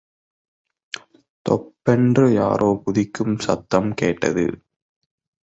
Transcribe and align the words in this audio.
தொப்பென்று 1.45 2.33
யாரோ 2.33 2.81
குதிக்கும் 2.85 3.37
சத்தம் 3.39 3.93
கேட்டது. 3.93 4.45